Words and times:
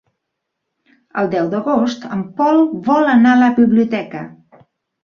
El 1.23 1.29
deu 1.35 1.51
d'agost 1.51 2.09
en 2.17 2.25
Pol 2.41 2.65
vol 2.91 3.13
anar 3.19 3.37
a 3.39 3.41
la 3.45 3.55
biblioteca. 3.63 4.27